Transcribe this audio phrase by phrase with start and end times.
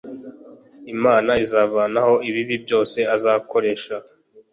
[0.93, 3.95] Imana izavanaho ibibi byose azakoresha